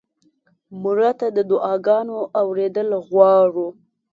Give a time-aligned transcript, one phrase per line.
[0.81, 3.67] مړه ته د دعا ګانو اورېدل غواړو